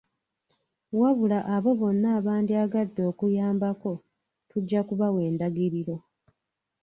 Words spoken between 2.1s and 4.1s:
abandyagadde okuyambako